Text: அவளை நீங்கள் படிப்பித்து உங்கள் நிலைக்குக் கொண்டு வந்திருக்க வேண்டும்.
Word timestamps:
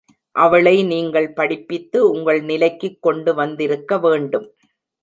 அவளை 0.35 0.83
நீங்கள் 0.83 1.33
படிப்பித்து 1.33 2.09
உங்கள் 2.09 2.41
நிலைக்குக் 2.41 3.01
கொண்டு 3.01 3.33
வந்திருக்க 3.33 3.99
வேண்டும். 3.99 4.47